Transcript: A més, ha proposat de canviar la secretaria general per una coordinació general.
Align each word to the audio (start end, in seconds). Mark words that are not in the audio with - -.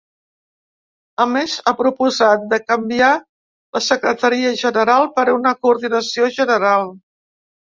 A 1.25 1.27
més, 1.33 1.57
ha 1.65 1.73
proposat 1.81 2.47
de 2.55 2.59
canviar 2.71 3.11
la 3.77 3.83
secretaria 3.89 4.55
general 4.63 5.07
per 5.21 5.27
una 5.37 5.55
coordinació 5.67 6.33
general. 6.41 6.91